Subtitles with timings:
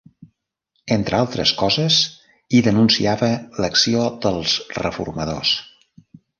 [0.95, 1.99] Entre altres coses,
[2.57, 5.57] hi denunciava l'acció dels reformadors.